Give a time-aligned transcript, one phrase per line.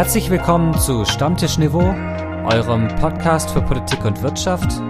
[0.00, 1.94] Herzlich willkommen zu Stammtischniveau,
[2.50, 4.80] eurem Podcast für Politik und Wirtschaft.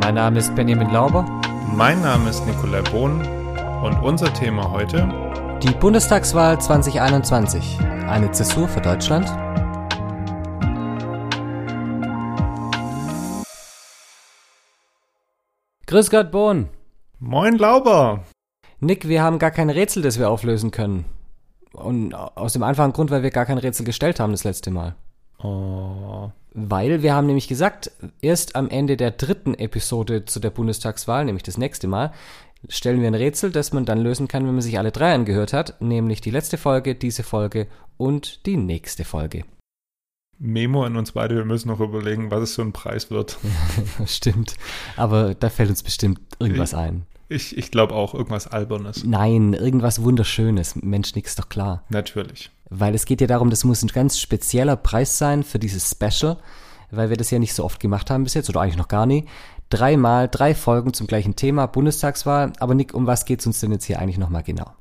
[0.00, 1.24] Mein Name ist Benjamin Lauber.
[1.74, 3.20] Mein Name ist Nikolai Bohn
[3.82, 5.08] und unser Thema heute
[5.60, 7.80] Die Bundestagswahl 2021.
[8.06, 9.26] Eine Zäsur für Deutschland.
[15.88, 16.68] Grüß Gott, Bohn.
[17.18, 18.22] Moin Lauber.
[18.78, 21.06] Nick, wir haben gar kein Rätsel, das wir auflösen können.
[21.72, 24.96] Und aus dem einfachen Grund, weil wir gar kein Rätsel gestellt haben das letzte Mal.
[25.42, 26.30] Oh.
[26.52, 31.44] Weil wir haben nämlich gesagt, erst am Ende der dritten Episode zu der Bundestagswahl, nämlich
[31.44, 32.12] das nächste Mal,
[32.68, 35.52] stellen wir ein Rätsel, das man dann lösen kann, wenn man sich alle drei angehört
[35.52, 39.44] hat, nämlich die letzte Folge, diese Folge und die nächste Folge.
[40.38, 43.38] Memo an uns beide, wir müssen noch überlegen, was es für ein Preis wird.
[44.06, 44.56] Stimmt.
[44.96, 47.06] Aber da fällt uns bestimmt irgendwas ein.
[47.30, 49.04] Ich, ich glaube auch irgendwas Albernes.
[49.04, 50.74] Nein, irgendwas Wunderschönes.
[50.74, 51.84] Mensch, nix doch klar.
[51.88, 52.50] Natürlich.
[52.70, 56.38] Weil es geht ja darum, das muss ein ganz spezieller Preis sein für dieses Special,
[56.90, 59.06] weil wir das ja nicht so oft gemacht haben bis jetzt, oder eigentlich noch gar
[59.06, 59.26] nie.
[59.68, 62.52] Dreimal, drei Folgen zum gleichen Thema, Bundestagswahl.
[62.58, 64.72] Aber Nick, um was geht's uns denn jetzt hier eigentlich nochmal genau?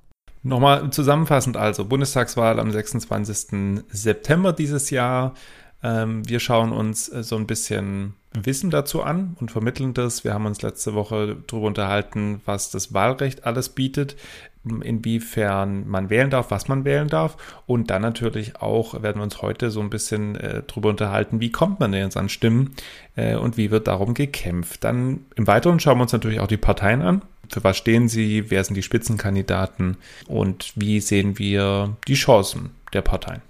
[0.42, 3.84] Nochmal zusammenfassend also, Bundestagswahl am 26.
[3.90, 5.36] September dieses Jahr.
[5.84, 10.24] Ähm, wir schauen uns äh, so ein bisschen Wissen dazu an und vermitteln das.
[10.24, 14.16] Wir haben uns letzte Woche darüber unterhalten, was das Wahlrecht alles bietet,
[14.64, 17.38] inwiefern man wählen darf, was man wählen darf.
[17.66, 21.52] Und dann natürlich auch werden wir uns heute so ein bisschen äh, darüber unterhalten, wie
[21.52, 22.76] kommt man denn jetzt an Stimmen
[23.16, 24.84] äh, und wie wird darum gekämpft.
[24.84, 27.24] Dann im Weiteren schauen wir uns natürlich auch die Parteien an.
[27.52, 28.52] Für was stehen sie?
[28.52, 29.98] Wer sind die Spitzenkandidaten?
[30.28, 33.42] Und wie sehen wir die Chancen der Parteien?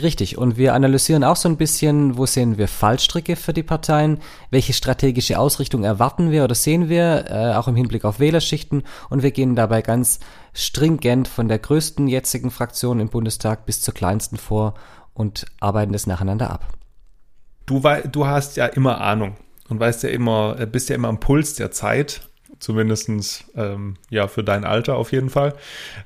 [0.00, 4.20] Richtig, und wir analysieren auch so ein bisschen, wo sehen wir Fallstricke für die Parteien,
[4.50, 9.22] welche strategische Ausrichtung erwarten wir oder sehen wir, äh, auch im Hinblick auf Wählerschichten, und
[9.22, 10.18] wir gehen dabei ganz
[10.54, 14.74] stringent von der größten jetzigen Fraktion im Bundestag bis zur kleinsten vor
[15.12, 16.68] und arbeiten das nacheinander ab.
[17.66, 19.36] Du, du hast ja immer Ahnung
[19.68, 22.22] und weißt ja immer, äh, bist ja immer am Puls der Zeit
[22.58, 25.54] zumindestens ähm, ja für dein Alter auf jeden Fall.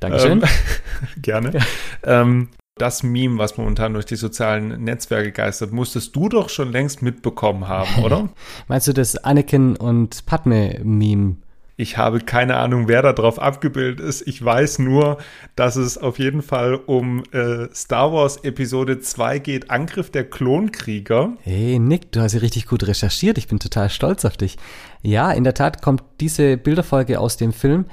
[0.00, 0.42] Dankeschön.
[0.42, 0.48] Ähm,
[1.22, 1.52] gerne.
[1.52, 2.22] Ja.
[2.22, 7.02] Ähm, das Meme, was momentan durch die sozialen Netzwerke geistert, musstest du doch schon längst
[7.02, 8.28] mitbekommen haben, oder?
[8.68, 11.36] Meinst du das Anakin und Padme-Meme?
[11.78, 14.26] Ich habe keine Ahnung, wer da drauf abgebildet ist.
[14.26, 15.18] Ich weiß nur,
[15.56, 21.34] dass es auf jeden Fall um äh, Star Wars Episode 2 geht, Angriff der Klonkrieger.
[21.42, 23.36] Hey Nick, du hast ja richtig gut recherchiert.
[23.36, 24.56] Ich bin total stolz auf dich.
[25.02, 27.84] Ja, in der Tat kommt diese Bilderfolge aus dem Film.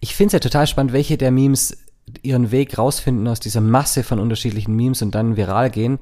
[0.00, 1.81] Ich finde es ja total spannend, welche der Memes
[2.22, 5.98] ihren Weg rausfinden aus dieser Masse von unterschiedlichen Memes und dann viral gehen,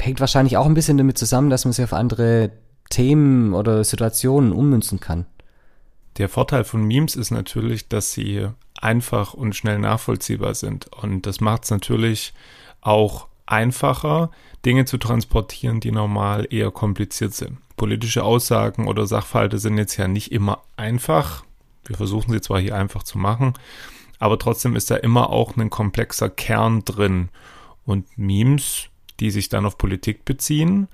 [0.00, 2.52] hängt wahrscheinlich auch ein bisschen damit zusammen, dass man sie auf andere
[2.90, 5.26] Themen oder Situationen ummünzen kann.
[6.16, 8.48] Der Vorteil von Memes ist natürlich, dass sie
[8.80, 10.88] einfach und schnell nachvollziehbar sind.
[11.02, 12.32] Und das macht es natürlich
[12.80, 14.30] auch einfacher,
[14.64, 17.58] Dinge zu transportieren, die normal eher kompliziert sind.
[17.76, 21.44] Politische Aussagen oder Sachverhalte sind jetzt ja nicht immer einfach.
[21.84, 23.54] Wir versuchen sie zwar hier einfach zu machen,
[24.18, 27.28] aber trotzdem ist da immer auch ein komplexer Kern drin.
[27.84, 28.86] Und Memes,
[29.20, 30.88] die sich dann auf Politik beziehen,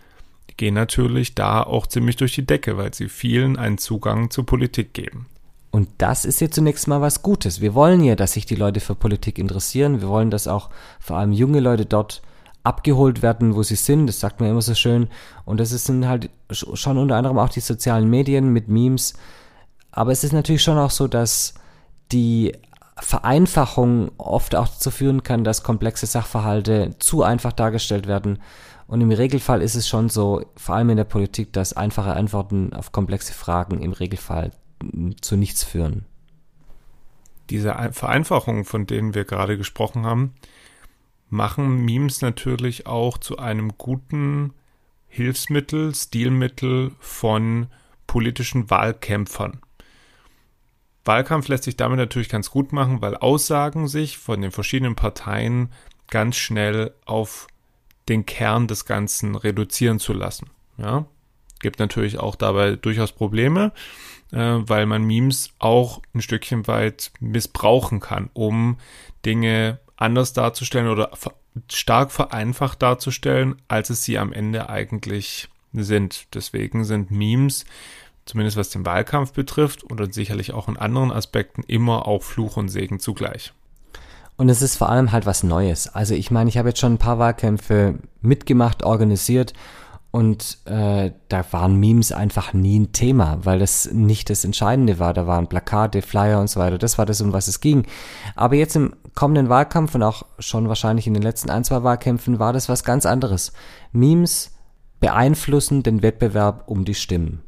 [0.56, 4.94] gehen natürlich da auch ziemlich durch die Decke, weil sie vielen einen Zugang zur Politik
[4.94, 5.26] geben.
[5.70, 7.60] Und das ist jetzt zunächst mal was Gutes.
[7.60, 10.00] Wir wollen ja, dass sich die Leute für Politik interessieren.
[10.00, 10.70] Wir wollen, dass auch
[11.00, 12.22] vor allem junge Leute dort
[12.62, 14.06] abgeholt werden, wo sie sind.
[14.06, 15.08] Das sagt man immer so schön.
[15.44, 19.14] Und das sind halt schon unter anderem auch die sozialen Medien mit Memes.
[19.90, 21.54] Aber es ist natürlich schon auch so, dass
[22.12, 22.52] die
[22.96, 28.38] Vereinfachung oft auch dazu führen kann, dass komplexe Sachverhalte zu einfach dargestellt werden.
[28.86, 32.72] Und im Regelfall ist es schon so, vor allem in der Politik, dass einfache Antworten
[32.72, 34.52] auf komplexe Fragen im Regelfall
[35.20, 36.04] zu nichts führen.
[37.50, 40.34] Diese Vereinfachungen, von denen wir gerade gesprochen haben,
[41.28, 44.54] machen Memes natürlich auch zu einem guten
[45.08, 47.66] Hilfsmittel, Stilmittel von
[48.06, 49.60] politischen Wahlkämpfern.
[51.04, 55.70] Wahlkampf lässt sich damit natürlich ganz gut machen, weil Aussagen sich von den verschiedenen Parteien
[56.08, 57.46] ganz schnell auf
[58.08, 60.50] den Kern des Ganzen reduzieren zu lassen.
[60.78, 61.06] Ja,
[61.60, 63.72] gibt natürlich auch dabei durchaus Probleme,
[64.32, 68.78] äh, weil man Memes auch ein Stückchen weit missbrauchen kann, um
[69.24, 71.10] Dinge anders darzustellen oder
[71.70, 76.34] stark vereinfacht darzustellen, als es sie am Ende eigentlich sind.
[76.34, 77.64] Deswegen sind Memes
[78.26, 82.68] zumindest was den Wahlkampf betrifft und sicherlich auch in anderen Aspekten immer auch Fluch und
[82.68, 83.52] Segen zugleich.
[84.36, 85.94] Und es ist vor allem halt was Neues.
[85.94, 89.52] Also ich meine, ich habe jetzt schon ein paar Wahlkämpfe mitgemacht, organisiert
[90.14, 95.12] Und äh, da waren Memes einfach nie ein Thema, weil das nicht das Entscheidende war.
[95.12, 96.78] Da waren Plakate, Flyer und so weiter.
[96.78, 97.84] Das war das, um was es ging.
[98.36, 102.38] Aber jetzt im kommenden Wahlkampf und auch schon wahrscheinlich in den letzten ein, zwei Wahlkämpfen
[102.38, 103.52] war das was ganz anderes.
[103.90, 104.52] Memes
[105.00, 107.42] beeinflussen den Wettbewerb um die Stimmen.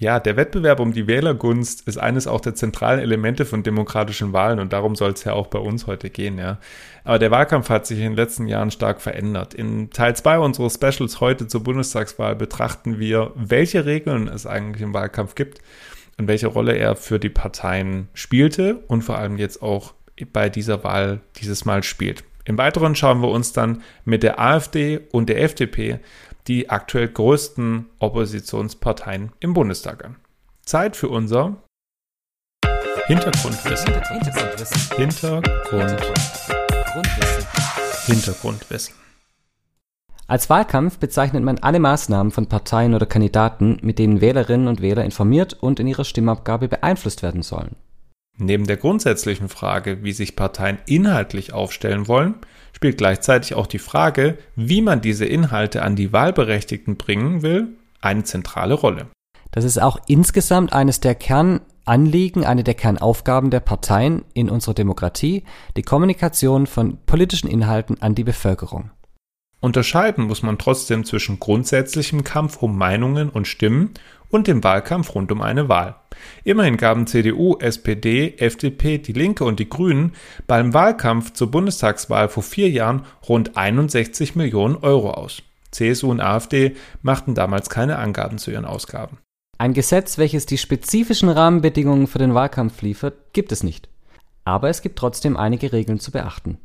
[0.00, 4.60] Ja, der Wettbewerb um die Wählergunst ist eines auch der zentralen Elemente von demokratischen Wahlen
[4.60, 6.58] und darum soll es ja auch bei uns heute gehen, ja.
[7.02, 9.54] Aber der Wahlkampf hat sich in den letzten Jahren stark verändert.
[9.54, 14.94] In Teil 2 unseres Specials heute zur Bundestagswahl betrachten wir, welche Regeln es eigentlich im
[14.94, 15.58] Wahlkampf gibt
[16.16, 19.94] und welche Rolle er für die Parteien spielte und vor allem jetzt auch
[20.32, 22.22] bei dieser Wahl dieses Mal spielt.
[22.44, 25.98] Im Weiteren schauen wir uns dann mit der AfD und der FDP
[26.48, 30.16] die aktuell größten Oppositionsparteien im Bundestag an.
[30.64, 31.62] Zeit für unser
[33.06, 33.92] Hintergrundwissen.
[33.92, 34.96] Hintergrundwissen.
[34.96, 36.14] Hintergrundwissen.
[38.06, 38.94] Hintergrundwissen.
[40.26, 45.04] Als Wahlkampf bezeichnet man alle Maßnahmen von Parteien oder Kandidaten, mit denen Wählerinnen und Wähler
[45.04, 47.76] informiert und in ihrer Stimmabgabe beeinflusst werden sollen.
[48.36, 52.34] Neben der grundsätzlichen Frage, wie sich Parteien inhaltlich aufstellen wollen,
[52.78, 58.22] spielt gleichzeitig auch die Frage, wie man diese Inhalte an die Wahlberechtigten bringen will, eine
[58.22, 59.08] zentrale Rolle.
[59.50, 65.42] Das ist auch insgesamt eines der Kernanliegen, eine der Kernaufgaben der Parteien in unserer Demokratie,
[65.76, 68.92] die Kommunikation von politischen Inhalten an die Bevölkerung.
[69.58, 73.90] Unterscheiden muss man trotzdem zwischen grundsätzlichem Kampf um Meinungen und Stimmen
[74.30, 75.96] und dem Wahlkampf rund um eine Wahl.
[76.44, 80.12] Immerhin gaben CDU, SPD, FDP, die Linke und die Grünen
[80.46, 85.42] beim Wahlkampf zur Bundestagswahl vor vier Jahren rund 61 Millionen Euro aus.
[85.70, 89.18] CSU und AfD machten damals keine Angaben zu ihren Ausgaben.
[89.58, 93.88] Ein Gesetz, welches die spezifischen Rahmenbedingungen für den Wahlkampf liefert, gibt es nicht.
[94.44, 96.58] Aber es gibt trotzdem einige Regeln zu beachten.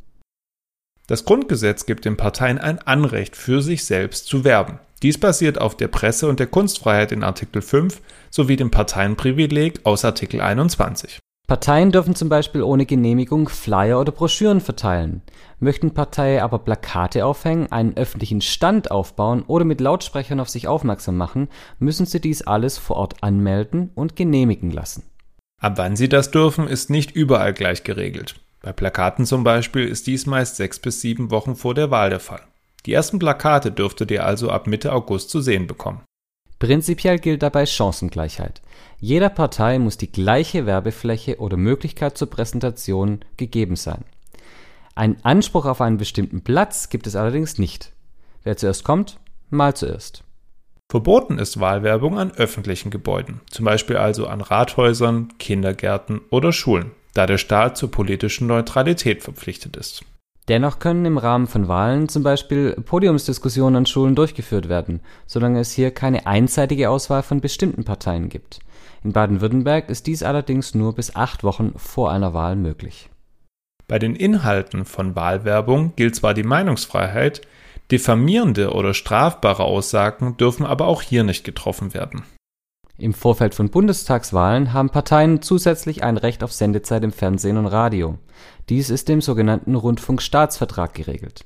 [1.07, 4.80] Das Grundgesetz gibt den Parteien ein Anrecht, für sich selbst zu werben.
[5.03, 8.01] Dies basiert auf der Presse- und der Kunstfreiheit in Artikel 5
[8.31, 11.19] sowie dem Parteienprivileg aus Artikel 21.
[11.45, 15.21] Parteien dürfen zum Beispiel ohne Genehmigung Flyer oder Broschüren verteilen.
[15.59, 21.17] Möchten Parteien aber Plakate aufhängen, einen öffentlichen Stand aufbauen oder mit Lautsprechern auf sich aufmerksam
[21.17, 25.03] machen, müssen sie dies alles vor Ort anmelden und genehmigen lassen.
[25.61, 28.35] Ab wann sie das dürfen, ist nicht überall gleich geregelt.
[28.61, 32.21] Bei Plakaten zum Beispiel ist dies meist sechs bis sieben Wochen vor der Wahl der
[32.21, 32.41] Fall.
[32.85, 36.01] Die ersten Plakate dürftet ihr also ab Mitte August zu sehen bekommen.
[36.59, 38.62] Prinzipiell gilt dabei Chancengleichheit.
[39.00, 44.06] Jeder Partei muss die gleiche Werbefläche oder Möglichkeit zur Präsentation gegeben sein.
[44.95, 47.91] Ein Anspruch auf einen bestimmten Platz gibt es allerdings nicht.
[48.44, 49.19] Wer zuerst kommt,
[49.50, 50.24] mal zuerst.
[50.89, 57.25] Verboten ist Wahlwerbung an öffentlichen Gebäuden, zum Beispiel also an Rathäusern, Kindergärten oder Schulen, da
[57.25, 60.06] der Staat zur politischen Neutralität verpflichtet ist.
[60.49, 65.71] Dennoch können im Rahmen von Wahlen zum Beispiel Podiumsdiskussionen an Schulen durchgeführt werden, solange es
[65.71, 68.59] hier keine einseitige Auswahl von bestimmten Parteien gibt.
[69.03, 73.09] In Baden-Württemberg ist dies allerdings nur bis acht Wochen vor einer Wahl möglich.
[73.87, 77.41] Bei den Inhalten von Wahlwerbung gilt zwar die Meinungsfreiheit,
[77.91, 82.23] diffamierende oder strafbare Aussagen dürfen aber auch hier nicht getroffen werden.
[82.97, 88.19] Im Vorfeld von Bundestagswahlen haben Parteien zusätzlich ein Recht auf Sendezeit im Fernsehen und Radio.
[88.69, 91.45] Dies ist im sogenannten Rundfunkstaatsvertrag geregelt.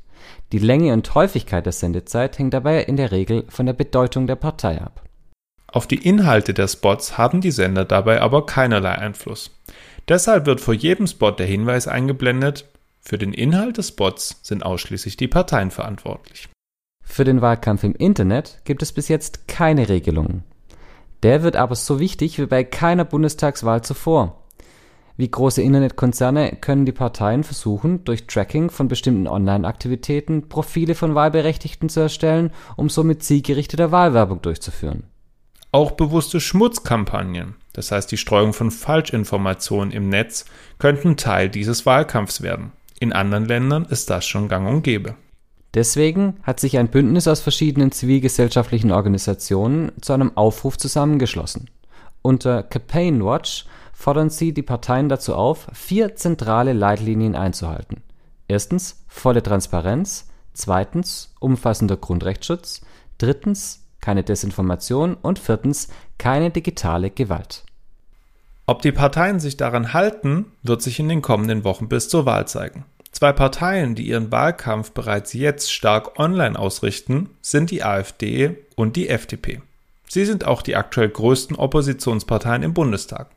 [0.52, 4.36] Die Länge und Häufigkeit der Sendezeit hängt dabei in der Regel von der Bedeutung der
[4.36, 5.04] Partei ab.
[5.68, 9.52] Auf die Inhalte der Spots haben die Sender dabei aber keinerlei Einfluss.
[10.08, 12.66] Deshalb wird vor jedem Spot der Hinweis eingeblendet,
[13.02, 16.50] für den Inhalt des Spots sind ausschließlich die Parteien verantwortlich.
[17.04, 20.44] Für den Wahlkampf im Internet gibt es bis jetzt keine Regelungen.
[21.24, 24.44] Der wird aber so wichtig wie bei keiner Bundestagswahl zuvor.
[25.20, 31.90] Wie große Internetkonzerne können die Parteien versuchen, durch Tracking von bestimmten Online-Aktivitäten Profile von Wahlberechtigten
[31.90, 35.06] zu erstellen, um somit zielgerichtete Wahlwerbung durchzuführen.
[35.72, 40.46] Auch bewusste Schmutzkampagnen, das heißt die Streuung von Falschinformationen im Netz,
[40.78, 42.72] könnten Teil dieses Wahlkampfs werden.
[43.00, 45.16] In anderen Ländern ist das schon gang und gäbe.
[45.74, 51.70] Deswegen hat sich ein Bündnis aus verschiedenen zivilgesellschaftlichen Organisationen zu einem Aufruf zusammengeschlossen.
[52.22, 53.66] Unter Campaign Watch
[53.98, 58.04] fordern sie die Parteien dazu auf, vier zentrale Leitlinien einzuhalten.
[58.48, 62.82] Erstens volle Transparenz, zweitens umfassender Grundrechtsschutz,
[63.18, 65.88] drittens keine Desinformation und viertens
[66.20, 67.64] keine digitale Gewalt.
[68.68, 72.48] Ob die Parteien sich daran halten, wird sich in den kommenden Wochen bis zur Wahl
[72.48, 72.86] zeigen.
[73.12, 79.10] Zwei Parteien, die ihren Wahlkampf bereits jetzt stark online ausrichten, sind die AfD und die
[79.10, 79.64] FDP.
[80.08, 83.32] Sie sind auch die aktuell größten Oppositionsparteien im Bundestag,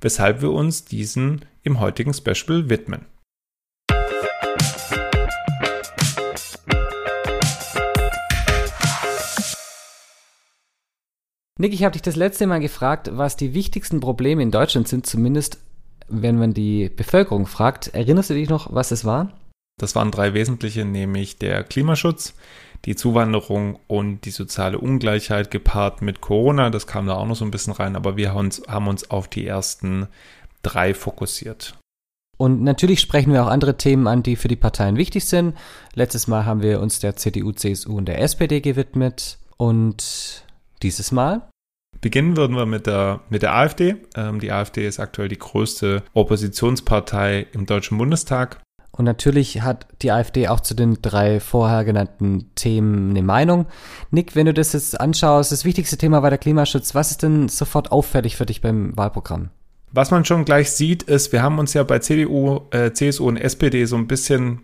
[0.00, 3.06] weshalb wir uns diesen im heutigen Special widmen.
[11.56, 15.06] Nick, ich habe dich das letzte Mal gefragt, was die wichtigsten Probleme in Deutschland sind,
[15.06, 15.58] zumindest
[16.08, 17.88] wenn man die Bevölkerung fragt.
[17.88, 19.32] Erinnerst du dich noch, was es war?
[19.78, 22.34] Das waren drei wesentliche, nämlich der Klimaschutz,
[22.84, 26.70] die Zuwanderung und die soziale Ungleichheit gepaart mit Corona.
[26.70, 29.10] Das kam da auch noch so ein bisschen rein, aber wir haben uns, haben uns
[29.10, 30.08] auf die ersten
[30.62, 31.74] drei fokussiert.
[32.36, 35.56] Und natürlich sprechen wir auch andere Themen an, die für die Parteien wichtig sind.
[35.94, 39.38] Letztes Mal haben wir uns der CDU, CSU und der SPD gewidmet.
[39.56, 40.44] Und
[40.82, 41.48] dieses Mal?
[42.00, 43.96] Beginnen würden wir mit der, mit der AfD.
[44.16, 48.60] Ähm, die AfD ist aktuell die größte Oppositionspartei im Deutschen Bundestag.
[48.96, 53.66] Und natürlich hat die AfD auch zu den drei vorher genannten Themen eine Meinung.
[54.12, 56.94] Nick, wenn du das jetzt anschaust, das wichtigste Thema war der Klimaschutz.
[56.94, 59.50] Was ist denn sofort auffällig für dich beim Wahlprogramm?
[59.90, 63.36] Was man schon gleich sieht, ist, wir haben uns ja bei CDU, äh, CSU und
[63.36, 64.60] SPD so ein bisschen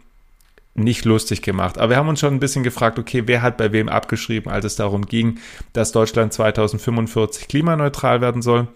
[0.75, 1.79] nicht lustig gemacht.
[1.79, 4.65] Aber wir haben uns schon ein bisschen gefragt, okay, wer hat bei wem abgeschrieben, als
[4.65, 5.39] es darum ging,
[5.73, 8.69] dass Deutschland 2045 klimaneutral werden soll.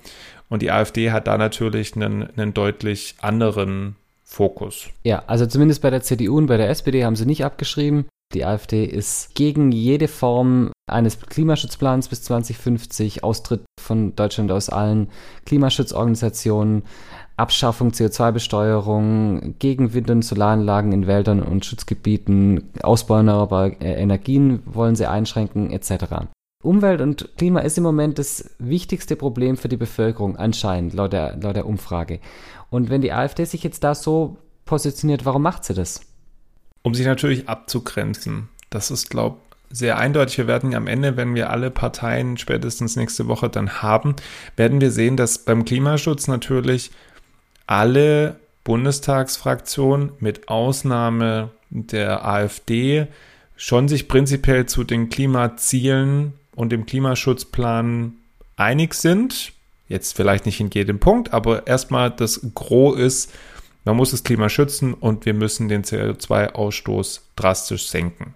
[0.49, 3.95] Und die AfD hat da natürlich einen, einen deutlich anderen
[4.35, 4.89] Fokus.
[5.05, 8.07] Ja, also zumindest bei der CDU und bei der SPD haben sie nicht abgeschrieben.
[8.35, 15.09] Die AfD ist gegen jede Form eines Klimaschutzplans bis 2050, Austritt von Deutschland aus allen
[15.47, 16.83] Klimaschutzorganisationen,
[17.37, 25.07] Abschaffung CO2-Besteuerung, gegen Wind- und Solaranlagen in Wäldern und Schutzgebieten, Ausbau erneuerbarer Energien wollen sie
[25.07, 26.27] einschränken, etc.
[26.65, 31.37] Umwelt und Klima ist im Moment das wichtigste Problem für die Bevölkerung, anscheinend, laut der,
[31.37, 32.21] laut der Umfrage.
[32.71, 36.01] Und wenn die AfD sich jetzt da so positioniert, warum macht sie das?
[36.83, 38.49] Um sich natürlich abzugrenzen.
[38.71, 39.37] Das ist, glaube
[39.71, 40.39] ich, sehr eindeutig.
[40.39, 44.15] Wir werden am Ende, wenn wir alle Parteien spätestens nächste Woche dann haben,
[44.57, 46.91] werden wir sehen, dass beim Klimaschutz natürlich
[47.67, 53.09] alle Bundestagsfraktionen mit Ausnahme der AfD
[53.57, 58.15] schon sich prinzipiell zu den Klimazielen und dem Klimaschutzplan
[58.57, 59.53] einig sind.
[59.89, 63.33] Jetzt vielleicht nicht in jedem Punkt, aber erstmal das Gros ist,
[63.85, 68.35] man muss das Klima schützen und wir müssen den CO2-Ausstoß drastisch senken.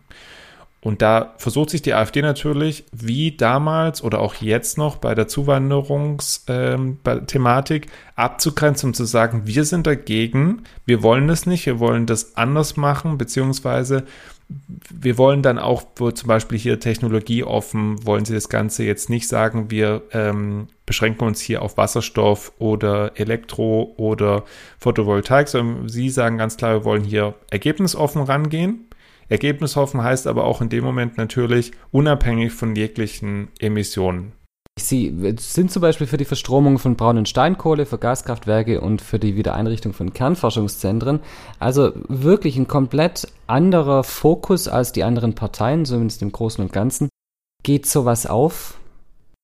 [0.81, 5.27] Und da versucht sich die AfD natürlich, wie damals oder auch jetzt noch bei der
[5.27, 12.07] Zuwanderungsthematik, ähm, abzugrenzen und zu sagen, wir sind dagegen, wir wollen das nicht, wir wollen
[12.07, 14.05] das anders machen, beziehungsweise
[14.71, 19.11] wir wollen dann auch, wo zum Beispiel hier Technologie offen, wollen sie das Ganze jetzt
[19.11, 24.45] nicht sagen, wir ähm, beschränken uns hier auf Wasserstoff oder Elektro oder
[24.79, 28.88] Photovoltaik, sondern sie sagen ganz klar, wir wollen hier ergebnisoffen rangehen
[29.29, 34.33] Ergebnis hoffen heißt aber auch in dem Moment natürlich unabhängig von jeglichen Emissionen.
[34.79, 39.37] Sie sind zum Beispiel für die Verstromung von braunen Steinkohle, für Gaskraftwerke und für die
[39.37, 41.21] Wiedereinrichtung von Kernforschungszentren.
[41.59, 47.09] Also wirklich ein komplett anderer Fokus als die anderen Parteien, zumindest im Großen und Ganzen.
[47.65, 48.79] Geht sowas auf?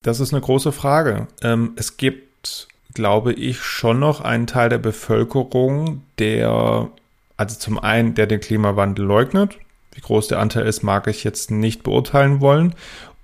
[0.03, 1.27] Das ist eine große Frage.
[1.43, 6.91] Ähm, es gibt, glaube ich, schon noch einen Teil der Bevölkerung, der,
[7.37, 9.59] also zum einen, der den Klimawandel leugnet.
[9.95, 12.75] Wie groß der Anteil ist, mag ich jetzt nicht beurteilen wollen.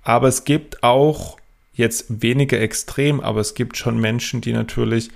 [0.03, 1.37] Aber es gibt auch
[1.73, 5.11] jetzt weniger extrem, aber es gibt schon Menschen, die natürlich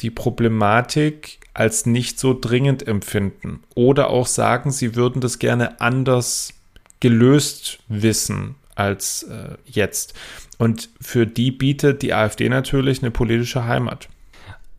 [0.00, 6.52] die Problematik als nicht so dringend empfinden oder auch sagen, sie würden das gerne anders
[7.00, 10.14] gelöst wissen als äh, jetzt.
[10.58, 14.08] Und für die bietet die AfD natürlich eine politische Heimat.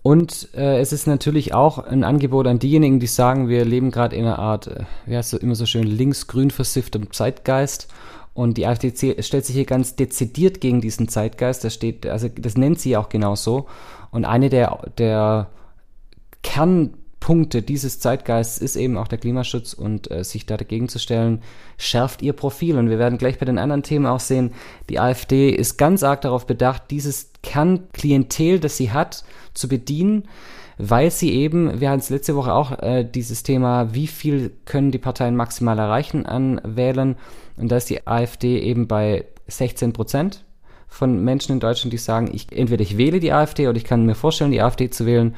[0.04, 4.16] Und äh, es ist natürlich auch ein Angebot an diejenigen, die sagen, wir leben gerade
[4.16, 7.88] in einer Art, äh, wie heißt es immer so schön, links-grün versifftem Zeitgeist.
[8.34, 11.64] Und die AfD stellt sich hier ganz dezidiert gegen diesen Zeitgeist.
[11.64, 13.66] Das steht, also das nennt sie auch genau so.
[14.12, 15.48] Und eine der, der
[17.28, 21.42] Kernpunkte dieses Zeitgeists ist eben auch der Klimaschutz und äh, sich da dagegen zu stellen,
[21.78, 22.78] schärft ihr Profil.
[22.78, 24.54] Und wir werden gleich bei den anderen Themen auch sehen,
[24.90, 30.24] die AfD ist ganz arg darauf bedacht, dieses Kernklientel, das sie hat, zu bedienen,
[30.78, 34.92] weil sie eben, wir hatten es letzte Woche auch äh, dieses Thema, wie viel können
[34.92, 37.18] die Parteien maximal erreichen an Wählern
[37.58, 40.46] und da ist die AfD eben bei 16 Prozent
[40.88, 44.06] von Menschen in Deutschland, die sagen, ich, entweder ich wähle die AfD oder ich kann
[44.06, 45.36] mir vorstellen, die AfD zu wählen.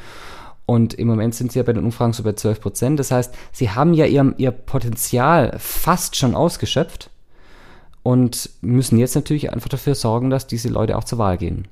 [0.69, 2.99] Und im Moment sind sie ja bei den Umfragen so bei 12 Prozent.
[2.99, 7.09] Das heißt, sie haben ja ihr, ihr Potenzial fast schon ausgeschöpft
[8.03, 11.67] und müssen jetzt natürlich einfach dafür sorgen, dass diese Leute auch zur Wahl gehen.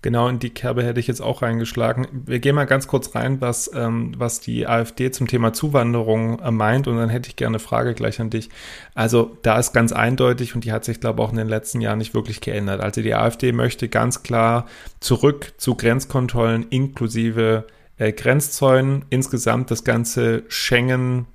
[0.00, 2.06] Genau in die Kerbe hätte ich jetzt auch reingeschlagen.
[2.12, 6.52] Wir gehen mal ganz kurz rein, was, ähm, was die AfD zum Thema Zuwanderung äh,
[6.52, 8.48] meint und dann hätte ich gerne eine Frage gleich an dich.
[8.94, 11.80] Also da ist ganz eindeutig und die hat sich, glaube ich, auch in den letzten
[11.80, 12.80] Jahren nicht wirklich geändert.
[12.80, 14.66] Also die AfD möchte ganz klar
[15.00, 21.26] zurück zu Grenzkontrollen inklusive äh, Grenzzäunen, insgesamt das ganze Schengen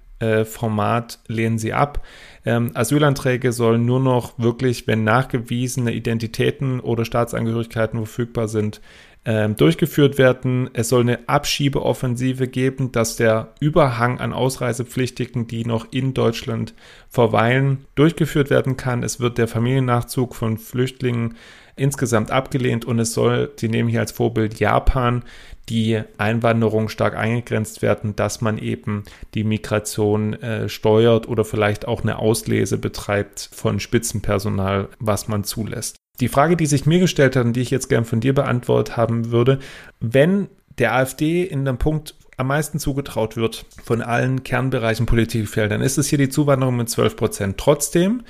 [0.45, 2.03] Format lehnen sie ab.
[2.45, 8.81] Ähm, Asylanträge sollen nur noch wirklich, wenn nachgewiesene Identitäten oder Staatsangehörigkeiten verfügbar sind,
[9.25, 10.69] ähm, durchgeführt werden.
[10.73, 16.73] Es soll eine Abschiebeoffensive geben, dass der Überhang an Ausreisepflichtigen, die noch in Deutschland
[17.09, 19.03] verweilen, durchgeführt werden kann.
[19.03, 21.35] Es wird der Familiennachzug von Flüchtlingen
[21.75, 25.23] insgesamt abgelehnt und es soll, sie nehmen hier als Vorbild Japan,
[25.69, 29.03] die Einwanderung stark eingegrenzt werden, dass man eben
[29.33, 35.95] die Migration äh, steuert oder vielleicht auch eine Auslese betreibt von Spitzenpersonal, was man zulässt.
[36.19, 38.97] Die Frage, die sich mir gestellt hat und die ich jetzt gern von dir beantwortet
[38.97, 39.59] haben würde,
[39.99, 45.97] wenn der AfD in dem Punkt am meisten zugetraut wird von allen Kernbereichen Politikfeldern, ist
[45.97, 47.57] es hier die Zuwanderung mit 12 Prozent.
[47.57, 48.23] Trotzdem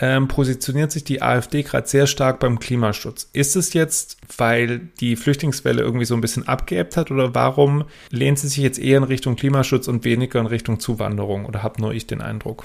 [0.00, 3.28] ähm, positioniert sich die AfD gerade sehr stark beim Klimaschutz.
[3.34, 8.38] Ist es jetzt, weil die Flüchtlingswelle irgendwie so ein bisschen abgeebbt hat oder warum lehnt
[8.38, 11.92] sie sich jetzt eher in Richtung Klimaschutz und weniger in Richtung Zuwanderung oder habe nur
[11.92, 12.64] ich den Eindruck?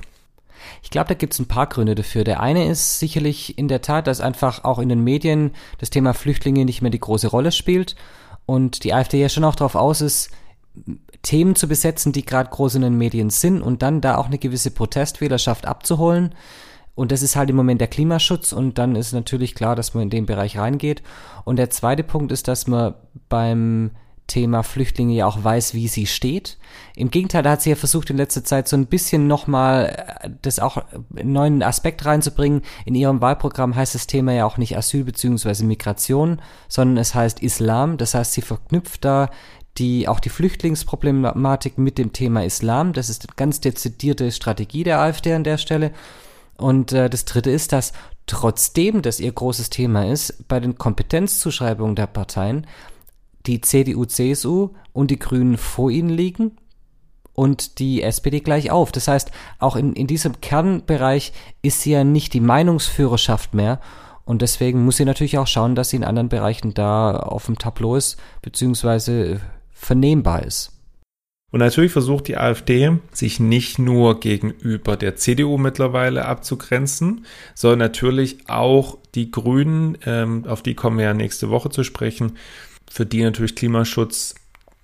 [0.81, 2.23] Ich glaube, da gibt es ein paar Gründe dafür.
[2.23, 6.13] Der eine ist sicherlich in der Tat, dass einfach auch in den Medien das Thema
[6.13, 7.95] Flüchtlinge nicht mehr die große Rolle spielt
[8.45, 10.31] und die AfD ja schon auch darauf aus ist,
[11.21, 14.37] Themen zu besetzen, die gerade groß in den Medien sind und dann da auch eine
[14.37, 16.33] gewisse Protestwählerschaft abzuholen.
[16.95, 20.03] Und das ist halt im Moment der Klimaschutz und dann ist natürlich klar, dass man
[20.03, 21.03] in den Bereich reingeht.
[21.43, 22.95] Und der zweite Punkt ist, dass man
[23.29, 23.91] beim
[24.27, 26.57] Thema Flüchtlinge ja auch weiß, wie sie steht.
[26.95, 30.29] Im Gegenteil, da hat sie ja versucht in letzter Zeit so ein bisschen nochmal äh,
[30.41, 30.77] das auch
[31.15, 32.63] einen neuen Aspekt reinzubringen.
[32.85, 37.39] In ihrem Wahlprogramm heißt das Thema ja auch nicht Asyl beziehungsweise Migration, sondern es heißt
[37.41, 37.97] Islam.
[37.97, 39.29] Das heißt, sie verknüpft da
[39.77, 42.93] die, auch die Flüchtlingsproblematik mit dem Thema Islam.
[42.93, 45.91] Das ist eine ganz dezidierte Strategie der AfD an der Stelle.
[46.57, 47.93] Und äh, das dritte ist, dass
[48.27, 52.65] trotzdem das ihr großes Thema ist, bei den Kompetenzzuschreibungen der Parteien
[53.45, 56.57] die CDU, CSU und die Grünen vor ihnen liegen
[57.33, 58.91] und die SPD gleich auf.
[58.91, 63.79] Das heißt, auch in, in diesem Kernbereich ist sie ja nicht die Meinungsführerschaft mehr.
[64.23, 67.59] Und deswegen muss sie natürlich auch schauen, dass sie in anderen Bereichen da auf dem
[67.59, 69.39] Tableau ist, beziehungsweise
[69.71, 70.74] vernehmbar ist.
[71.55, 78.49] Und natürlich versucht die AfD, sich nicht nur gegenüber der CDU mittlerweile abzugrenzen, sondern natürlich
[78.49, 82.33] auch die Grünen, ähm, auf die kommen wir ja nächste Woche zu sprechen,
[82.91, 84.35] für die natürlich Klimaschutz,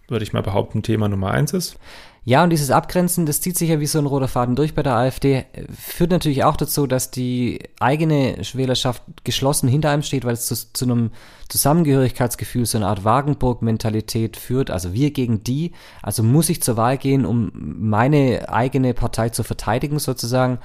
[0.08, 1.78] würde ich mal behaupten, Thema Nummer eins ist.
[2.24, 4.84] Ja, und dieses Abgrenzen, das zieht sich ja wie so ein roter Faden durch bei
[4.84, 10.34] der AfD, führt natürlich auch dazu, dass die eigene Wählerschaft geschlossen hinter einem steht, weil
[10.34, 11.10] es zu, zu einem
[11.50, 15.72] Zusammengehörigkeitsgefühl, so eine Art Wagenburg-Mentalität führt, also wir gegen die,
[16.04, 20.60] also muss ich zur Wahl gehen, um meine eigene Partei zu verteidigen sozusagen.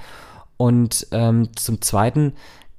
[0.57, 2.33] Und ähm, zum Zweiten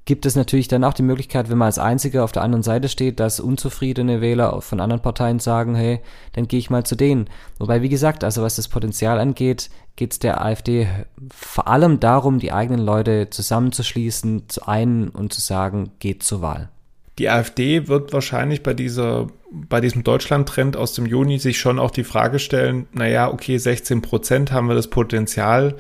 [0.09, 2.89] gibt es natürlich dann auch die Möglichkeit, wenn man als Einziger auf der anderen Seite
[2.89, 6.01] steht, dass unzufriedene Wähler von anderen Parteien sagen, hey,
[6.33, 7.29] dann gehe ich mal zu denen.
[7.59, 10.89] Wobei, wie gesagt, also was das Potenzial angeht, geht es der AfD
[11.29, 16.71] vor allem darum, die eigenen Leute zusammenzuschließen, zu einen und zu sagen, geht zur Wahl.
[17.19, 21.91] Die AfD wird wahrscheinlich bei dieser, bei diesem Deutschland-Trend aus dem Juni sich schon auch
[21.91, 25.77] die Frage stellen, naja, okay, 16 Prozent haben wir das Potenzial.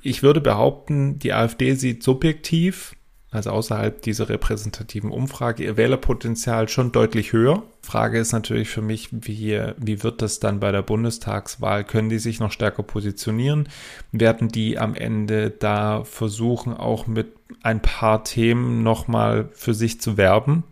[0.00, 2.95] Ich würde behaupten, die AfD sieht subjektiv
[3.36, 7.62] also außerhalb dieser repräsentativen Umfrage, ihr Wählerpotenzial schon deutlich höher.
[7.82, 11.84] Frage ist natürlich für mich, wie, wie wird das dann bei der Bundestagswahl?
[11.84, 13.68] Können die sich noch stärker positionieren?
[14.12, 17.28] Werden die am Ende da versuchen, auch mit
[17.62, 20.64] ein paar Themen nochmal für sich zu werben,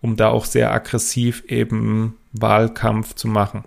[0.00, 3.64] um da auch sehr aggressiv eben Wahlkampf zu machen?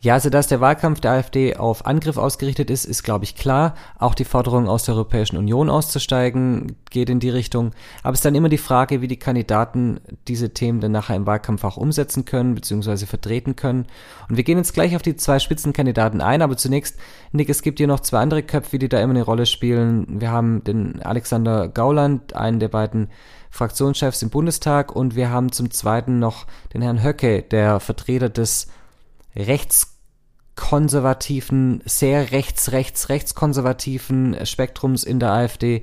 [0.00, 3.74] Ja, also dass der Wahlkampf der AfD auf Angriff ausgerichtet ist, ist, glaube ich, klar.
[3.98, 7.72] Auch die Forderung aus der Europäischen Union auszusteigen geht in die Richtung.
[8.02, 11.26] Aber es ist dann immer die Frage, wie die Kandidaten diese Themen dann nachher im
[11.26, 13.86] Wahlkampf auch umsetzen können, beziehungsweise vertreten können.
[14.28, 16.98] Und wir gehen jetzt gleich auf die zwei Spitzenkandidaten ein, aber zunächst,
[17.32, 20.20] Nick, es gibt hier noch zwei andere Köpfe, die da immer eine Rolle spielen.
[20.20, 23.08] Wir haben den Alexander Gauland, einen der beiden
[23.50, 28.68] Fraktionschefs im Bundestag, und wir haben zum zweiten noch den Herrn Höcke, der Vertreter des
[29.36, 35.82] rechtskonservativen, sehr rechts, rechts, rechtskonservativen Spektrums in der AfD,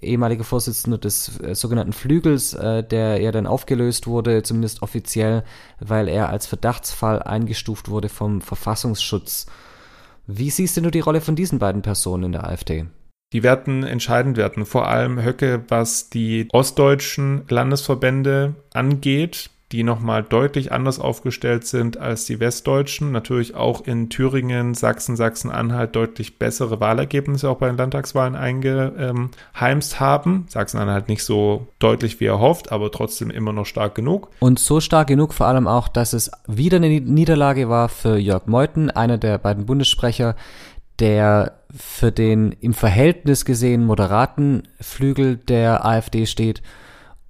[0.00, 5.44] ehemalige Vorsitzende des äh, sogenannten Flügels, äh, der ja dann aufgelöst wurde, zumindest offiziell,
[5.78, 9.46] weil er als Verdachtsfall eingestuft wurde vom Verfassungsschutz.
[10.26, 12.86] Wie siehst du die Rolle von diesen beiden Personen in der AfD?
[13.32, 20.72] Die werden entscheidend werden, vor allem Höcke, was die ostdeutschen Landesverbände angeht die nochmal deutlich
[20.72, 23.12] anders aufgestellt sind als die Westdeutschen.
[23.12, 30.46] Natürlich auch in Thüringen, Sachsen, Sachsen-Anhalt deutlich bessere Wahlergebnisse auch bei den Landtagswahlen eingeheimst haben.
[30.48, 34.28] Sachsen-Anhalt nicht so deutlich wie er hofft, aber trotzdem immer noch stark genug.
[34.40, 38.46] Und so stark genug vor allem auch, dass es wieder eine Niederlage war für Jörg
[38.46, 40.34] Meuthen, einer der beiden Bundessprecher,
[40.98, 46.60] der für den im Verhältnis gesehen moderaten Flügel der AfD steht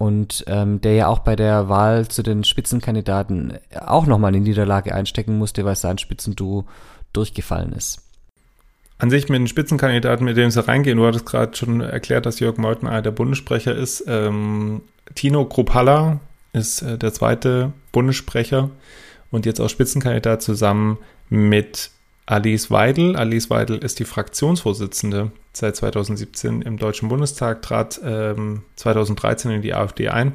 [0.00, 4.94] und ähm, der ja auch bei der Wahl zu den Spitzenkandidaten auch nochmal eine Niederlage
[4.94, 6.64] einstecken musste, weil sein Spitzenduo
[7.12, 8.00] durchgefallen ist.
[8.96, 12.40] An sich mit den Spitzenkandidaten, mit denen sie reingehen, du hattest gerade schon erklärt, dass
[12.40, 14.02] Jörg Meuthen einer der Bundessprecher ist.
[14.06, 14.80] Ähm,
[15.14, 16.20] Tino Kropalla
[16.54, 18.70] ist äh, der zweite Bundessprecher
[19.30, 20.96] und jetzt auch Spitzenkandidat zusammen
[21.28, 21.90] mit
[22.30, 23.16] Alice Weidel.
[23.16, 29.74] Alice Weidel ist die Fraktionsvorsitzende seit 2017 im Deutschen Bundestag, trat ähm, 2013 in die
[29.74, 30.34] AfD ein,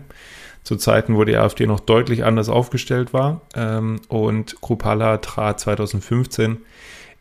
[0.63, 3.39] zu Zeiten, wo die AfD noch deutlich anders aufgestellt war.
[3.55, 6.57] Ähm, und Krupalla trat 2015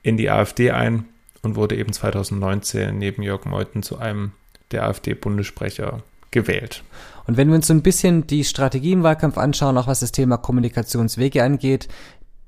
[0.02, 1.04] in die AfD ein
[1.42, 4.32] und wurde eben 2019 neben Jörg Meuthen zu einem
[4.72, 6.82] der AfD-Bundessprecher gewählt.
[7.28, 10.10] Und wenn wir uns so ein bisschen die Strategie im Wahlkampf anschauen, auch was das
[10.10, 11.86] Thema Kommunikationswege angeht,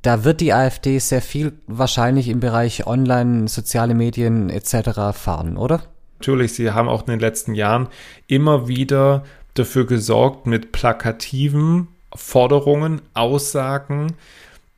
[0.03, 5.13] da wird die AfD sehr viel wahrscheinlich im Bereich Online, soziale Medien etc.
[5.13, 5.83] fahren, oder?
[6.19, 7.89] Natürlich, sie haben auch in den letzten Jahren
[8.27, 14.15] immer wieder dafür gesorgt, mit plakativen Forderungen, Aussagen,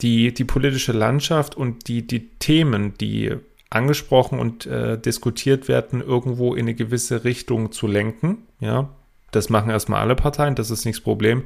[0.00, 3.36] die die politische Landschaft und die, die Themen, die
[3.70, 8.38] angesprochen und äh, diskutiert werden, irgendwo in eine gewisse Richtung zu lenken.
[8.60, 8.88] Ja,
[9.30, 11.42] das machen erstmal alle Parteien, das ist nicht das Problem.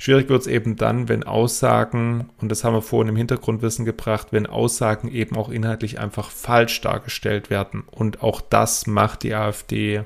[0.00, 4.28] Schwierig wird es eben dann, wenn Aussagen, und das haben wir vorhin im Hintergrundwissen gebracht,
[4.30, 7.84] wenn Aussagen eben auch inhaltlich einfach falsch dargestellt werden.
[7.90, 10.04] Und auch das macht die AfD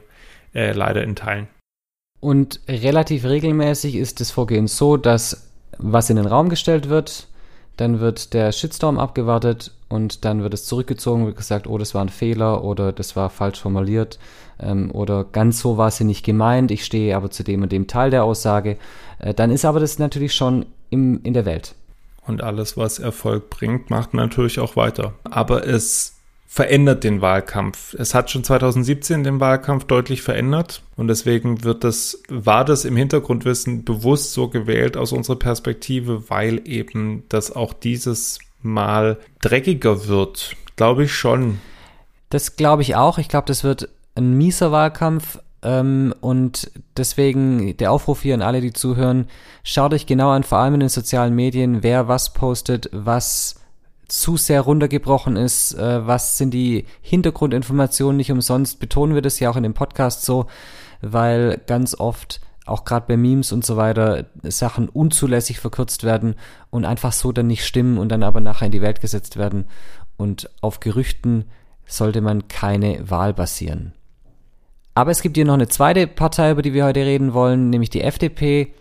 [0.52, 1.46] äh, leider in Teilen.
[2.18, 7.28] Und relativ regelmäßig ist das Vorgehen so, dass was in den Raum gestellt wird,
[7.76, 12.02] dann wird der Shitstorm abgewartet und dann wird es zurückgezogen, wird gesagt, oh, das war
[12.02, 14.18] ein Fehler oder das war falsch formuliert
[14.58, 17.86] ähm, oder ganz so war sie nicht gemeint, ich stehe aber zu dem und dem
[17.86, 18.76] Teil der Aussage.
[19.20, 21.76] Äh, dann ist aber das natürlich schon im, in der Welt.
[22.26, 25.14] Und alles, was Erfolg bringt, macht man natürlich auch weiter.
[25.22, 26.16] Aber es
[26.48, 27.94] verändert den Wahlkampf.
[27.94, 32.96] Es hat schon 2017 den Wahlkampf deutlich verändert und deswegen wird das, war das im
[32.96, 40.56] Hintergrundwissen bewusst so gewählt aus unserer Perspektive, weil eben das auch dieses Mal dreckiger wird.
[40.76, 41.60] Glaube ich schon.
[42.30, 43.18] Das glaube ich auch.
[43.18, 48.60] Ich glaube, das wird ein mieser Wahlkampf ähm, und deswegen der Aufruf hier an alle,
[48.60, 49.28] die zuhören,
[49.62, 53.56] schaut euch genau an, vor allem in den sozialen Medien, wer was postet, was
[54.08, 59.50] zu sehr runtergebrochen ist, äh, was sind die Hintergrundinformationen nicht umsonst, betonen wir das ja
[59.50, 60.46] auch in dem Podcast so,
[61.00, 66.34] weil ganz oft auch gerade bei Memes und so weiter Sachen unzulässig verkürzt werden
[66.70, 69.66] und einfach so dann nicht stimmen und dann aber nachher in die Welt gesetzt werden
[70.16, 71.44] und auf Gerüchten
[71.86, 73.92] sollte man keine Wahl basieren.
[74.94, 77.90] Aber es gibt hier noch eine zweite Partei, über die wir heute reden wollen, nämlich
[77.90, 78.72] die FDP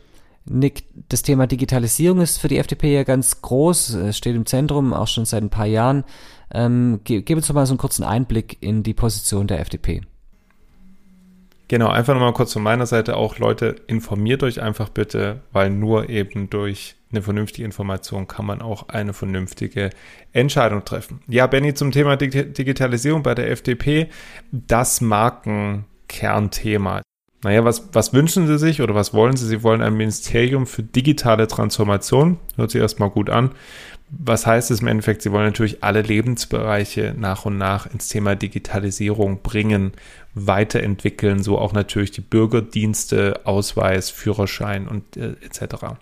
[0.45, 5.07] Nick, das Thema Digitalisierung ist für die FDP ja ganz groß, steht im Zentrum, auch
[5.07, 6.03] schon seit ein paar Jahren.
[6.53, 10.01] Ähm, ge gib uns doch mal so einen kurzen Einblick in die Position der FDP.
[11.69, 16.09] Genau, einfach nochmal kurz von meiner Seite auch, Leute, informiert euch einfach bitte, weil nur
[16.09, 19.91] eben durch eine vernünftige Information kann man auch eine vernünftige
[20.33, 21.21] Entscheidung treffen.
[21.27, 24.09] Ja, Benny, zum Thema Dig Digitalisierung bei der FDP,
[24.51, 27.01] das Markenkernthema.
[27.43, 29.45] Naja, was, was wünschen Sie sich oder was wollen Sie?
[29.45, 32.39] Sie wollen ein Ministerium für digitale Transformation.
[32.55, 33.51] Hört sich erstmal gut an.
[34.09, 35.23] Was heißt es im Endeffekt?
[35.23, 39.91] Sie wollen natürlich alle Lebensbereiche nach und nach ins Thema Digitalisierung bringen,
[40.35, 45.95] weiterentwickeln, so auch natürlich die Bürgerdienste, Ausweis, Führerschein und äh, etc.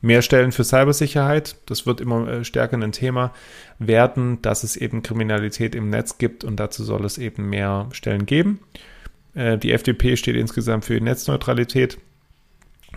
[0.00, 3.32] Mehr Stellen für Cybersicherheit, das wird immer äh, stärker ein Thema
[3.78, 8.26] werden, dass es eben Kriminalität im Netz gibt und dazu soll es eben mehr Stellen
[8.26, 8.60] geben.
[9.34, 11.98] Äh, die FDP steht insgesamt für Netzneutralität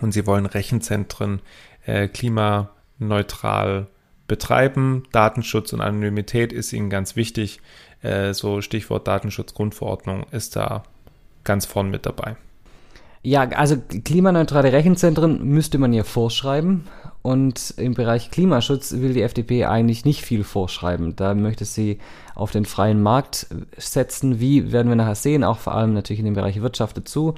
[0.00, 1.40] und sie wollen Rechenzentren
[1.86, 3.86] äh, klimaneutral
[4.26, 5.04] betreiben.
[5.10, 7.60] Datenschutz und Anonymität ist ihnen ganz wichtig.
[8.02, 10.82] Äh, so Stichwort Datenschutzgrundverordnung ist da
[11.44, 12.36] ganz vorn mit dabei.
[13.22, 16.84] Ja, also klimaneutrale Rechenzentren müsste man ja vorschreiben.
[17.20, 21.16] Und im Bereich Klimaschutz will die FDP eigentlich nicht viel vorschreiben.
[21.16, 21.98] Da möchte sie
[22.34, 24.40] auf den freien Markt setzen.
[24.40, 27.34] Wie werden wir nachher sehen, auch vor allem natürlich in dem Bereich Wirtschaft dazu.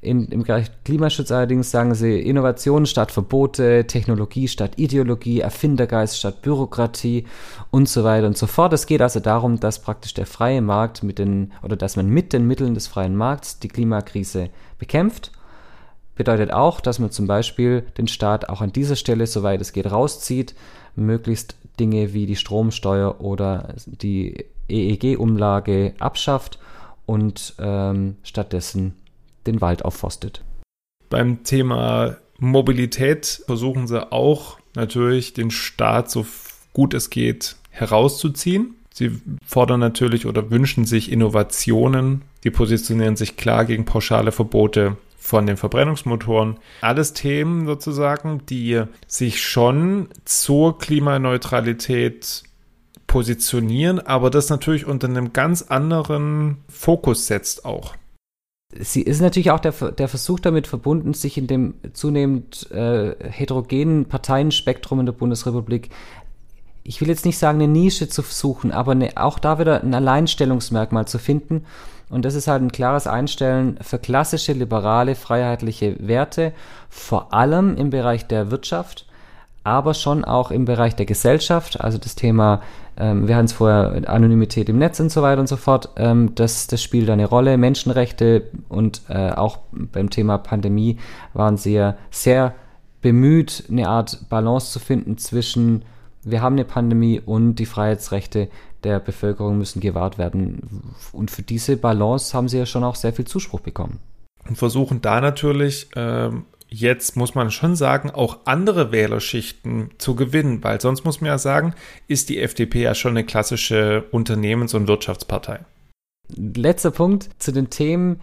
[0.00, 6.40] In, Im Bereich Klimaschutz allerdings sagen sie Innovation statt Verbote, Technologie statt Ideologie, Erfindergeist statt
[6.42, 7.26] Bürokratie
[7.70, 8.72] und so weiter und so fort.
[8.72, 12.32] Es geht also darum, dass praktisch der freie Markt mit den, oder dass man mit
[12.32, 15.32] den Mitteln des freien Markts die Klimakrise bekämpft.
[16.14, 19.90] Bedeutet auch, dass man zum Beispiel den Staat auch an dieser Stelle, soweit es geht,
[19.90, 20.54] rauszieht,
[20.94, 26.58] möglichst Dinge wie die Stromsteuer oder die EEG-Umlage abschafft
[27.06, 28.94] und ähm, stattdessen
[29.48, 30.44] den Wald aufforstet.
[31.10, 36.26] Beim Thema Mobilität versuchen sie auch natürlich den Staat so
[36.72, 38.74] gut es geht herauszuziehen.
[38.92, 42.22] Sie fordern natürlich oder wünschen sich Innovationen.
[42.44, 46.56] Die positionieren sich klar gegen pauschale Verbote von den Verbrennungsmotoren.
[46.80, 52.44] Alles Themen sozusagen, die sich schon zur Klimaneutralität
[53.06, 57.94] positionieren, aber das natürlich unter einem ganz anderen Fokus setzt auch.
[58.76, 64.04] Sie ist natürlich auch der, der Versuch damit verbunden, sich in dem zunehmend äh, heterogenen
[64.04, 65.88] Parteienspektrum in der Bundesrepublik,
[66.84, 69.94] ich will jetzt nicht sagen, eine Nische zu suchen, aber eine, auch da wieder ein
[69.94, 71.64] Alleinstellungsmerkmal zu finden.
[72.10, 76.52] Und das ist halt ein klares Einstellen für klassische, liberale, freiheitliche Werte,
[76.88, 79.06] vor allem im Bereich der Wirtschaft,
[79.68, 82.60] aber schon auch im Bereich der Gesellschaft, also das Thema
[82.98, 86.34] ähm, wir hatten es vorher, Anonymität im Netz und so weiter und so fort, ähm,
[86.34, 87.56] das, das spielt eine Rolle.
[87.56, 90.98] Menschenrechte und äh, auch beim Thema Pandemie
[91.32, 92.54] waren sie ja sehr
[93.00, 95.84] bemüht, eine Art Balance zu finden zwischen
[96.24, 98.48] wir haben eine Pandemie und die Freiheitsrechte
[98.82, 100.92] der Bevölkerung müssen gewahrt werden.
[101.12, 104.00] Und für diese Balance haben sie ja schon auch sehr viel Zuspruch bekommen.
[104.46, 110.62] Und versuchen da natürlich ähm, jetzt muss man schon sagen, auch andere Wählerschichten zu gewinnen,
[110.62, 111.74] weil sonst muss man ja sagen,
[112.06, 115.60] ist die FDP ja schon eine klassische Unternehmens- und Wirtschaftspartei.
[116.34, 118.20] Letzter Punkt zu den Themen.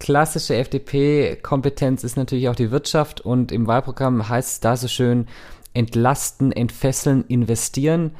[0.00, 5.28] Klassische FDP-Kompetenz ist natürlich auch die Wirtschaft und im Wahlprogramm heißt es da so schön,
[5.72, 8.10] entlasten, entfesseln, investieren.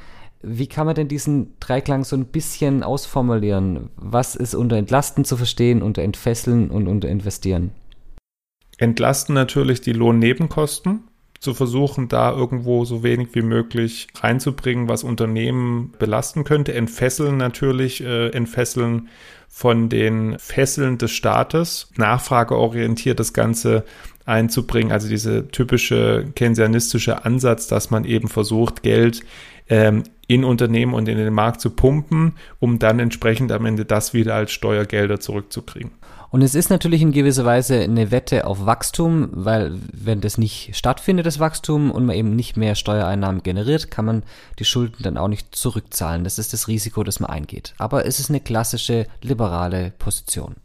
[0.40, 3.88] Wie kann man denn diesen Dreiklang so ein bisschen ausformulieren?
[3.96, 7.72] Was ist unter entlasten zu verstehen, unter entfesseln und unter investieren?
[8.78, 11.04] Entlasten natürlich die Lohnnebenkosten,
[11.44, 16.72] zu versuchen, da irgendwo so wenig wie möglich reinzubringen, was Unternehmen belasten könnte.
[16.72, 19.08] Entfesseln natürlich, äh, entfesseln
[19.48, 23.84] von den Fesseln des Staates, nachfrageorientiert das Ganze
[24.24, 29.20] einzubringen, also diese typische keynesianistische Ansatz, dass man eben versucht, Geld
[29.68, 34.14] ähm, in Unternehmen und in den Markt zu pumpen, um dann entsprechend am Ende das
[34.14, 35.92] wieder als Steuergelder zurückzukriegen.
[36.34, 40.74] Und es ist natürlich in gewisser Weise eine Wette auf Wachstum, weil wenn das nicht
[40.74, 44.22] stattfindet, das Wachstum, und man eben nicht mehr Steuereinnahmen generiert, kann man
[44.58, 46.24] die Schulden dann auch nicht zurückzahlen.
[46.24, 47.74] Das ist das Risiko, das man eingeht.
[47.78, 50.56] Aber es ist eine klassische liberale Position.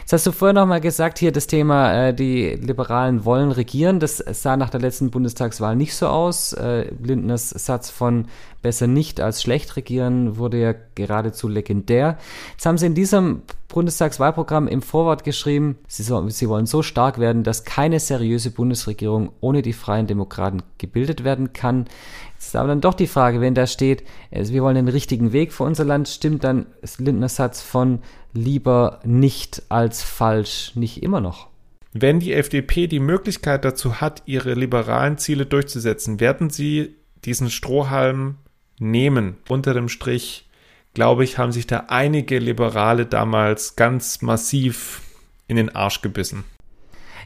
[0.00, 4.00] Jetzt hast du vorher nochmal gesagt, hier das Thema, äh, die Liberalen wollen regieren.
[4.00, 6.52] Das sah nach der letzten Bundestagswahl nicht so aus.
[6.52, 8.26] Äh, Lindners Satz von
[8.62, 12.18] besser nicht als schlecht regieren wurde ja geradezu legendär.
[12.52, 17.18] Jetzt haben sie in diesem Bundestagswahlprogramm im Vorwort geschrieben, sie, so, sie wollen so stark
[17.18, 21.86] werden, dass keine seriöse Bundesregierung ohne die Freien Demokraten gebildet werden kann.
[22.34, 25.52] Jetzt ist aber dann doch die Frage, wenn da steht, wir wollen den richtigen Weg
[25.52, 26.66] für unser Land, stimmt dann
[26.98, 28.00] Lindners Satz von
[28.32, 31.48] lieber nicht als falsch nicht immer noch?
[31.94, 38.36] Wenn die FDP die Möglichkeit dazu hat, ihre liberalen Ziele durchzusetzen, werden sie diesen Strohhalm
[38.82, 39.36] nehmen.
[39.48, 40.48] Unter dem Strich,
[40.94, 45.00] glaube ich, haben sich da einige Liberale damals ganz massiv
[45.48, 46.44] in den Arsch gebissen.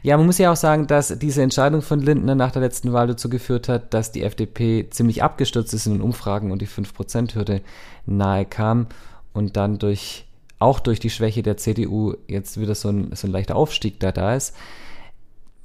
[0.03, 3.07] Ja, man muss ja auch sagen, dass diese Entscheidung von Lindner nach der letzten Wahl
[3.07, 7.61] dazu geführt hat, dass die FDP ziemlich abgestürzt ist in den Umfragen und die 5%-Hürde
[8.05, 8.87] nahe kam
[9.33, 10.25] und dann durch
[10.59, 14.11] auch durch die Schwäche der CDU jetzt wieder so ein, so ein leichter Aufstieg da
[14.11, 14.55] da ist.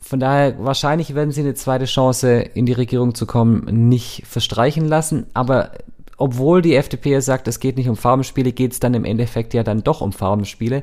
[0.03, 4.87] Von daher, wahrscheinlich werden sie eine zweite Chance, in die Regierung zu kommen, nicht verstreichen
[4.87, 5.27] lassen.
[5.33, 5.71] Aber
[6.17, 9.63] obwohl die FDP sagt, es geht nicht um Farbenspiele, geht es dann im Endeffekt ja
[9.63, 10.83] dann doch um Farbenspiele.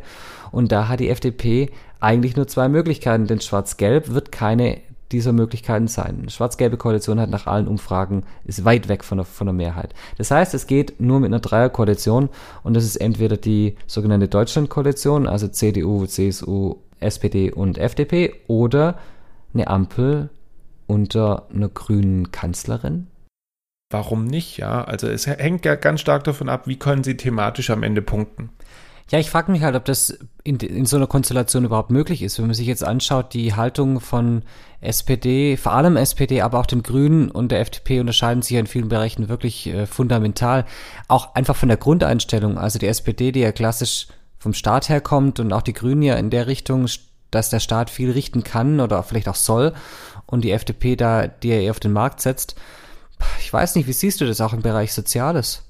[0.51, 4.79] Und da hat die FDP eigentlich nur zwei Möglichkeiten, denn Schwarz-Gelb wird keine
[5.11, 6.19] dieser Möglichkeiten sein.
[6.21, 9.93] Eine schwarz-gelbe Koalition hat nach allen Umfragen, ist weit weg von der, von der Mehrheit.
[10.17, 12.29] Das heißt, es geht nur mit einer Dreierkoalition
[12.63, 18.97] und das ist entweder die sogenannte Deutschlandkoalition, also CDU, CSU, SPD und FDP, oder
[19.53, 20.29] eine Ampel
[20.87, 23.07] unter einer grünen Kanzlerin.
[23.91, 24.83] Warum nicht, ja?
[24.83, 28.49] Also es hängt ja ganz stark davon ab, wie können sie thematisch am Ende punkten.
[29.11, 32.37] Ja, ich frage mich halt, ob das in, in so einer Konstellation überhaupt möglich ist.
[32.37, 34.43] Wenn man sich jetzt anschaut, die Haltung von
[34.81, 38.67] SPD, vor allem SPD, aber auch den Grünen und der FDP unterscheiden sich ja in
[38.67, 40.65] vielen Bereichen wirklich äh, fundamental.
[41.07, 42.59] Auch einfach von der Grundeinstellung.
[42.59, 44.07] Also die SPD, die ja klassisch
[44.39, 46.87] vom Staat herkommt und auch die Grünen ja in der Richtung,
[47.29, 49.73] dass der Staat viel richten kann oder vielleicht auch soll.
[50.25, 52.55] Und die FDP da, die ja eher auf den Markt setzt.
[53.39, 55.63] Ich weiß nicht, wie siehst du das auch im Bereich Soziales?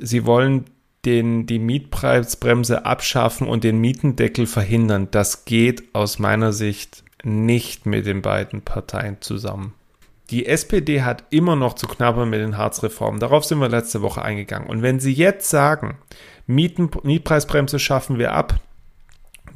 [0.00, 0.64] Sie wollen
[1.04, 8.06] den, die Mietpreisbremse abschaffen und den Mietendeckel verhindern, das geht aus meiner Sicht nicht mit
[8.06, 9.74] den beiden Parteien zusammen.
[10.30, 13.20] Die SPD hat immer noch zu knabbern mit den Harzreformen.
[13.20, 14.68] Darauf sind wir letzte Woche eingegangen.
[14.68, 15.98] Und wenn Sie jetzt sagen,
[16.54, 18.60] Mieten, Mietpreisbremse schaffen wir ab,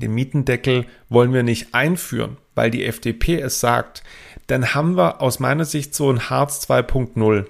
[0.01, 4.03] den Mietendeckel wollen wir nicht einführen, weil die FDP es sagt,
[4.47, 7.47] dann haben wir aus meiner Sicht so ein Harz 2.0.